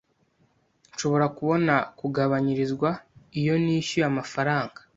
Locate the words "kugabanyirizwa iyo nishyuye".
1.99-4.05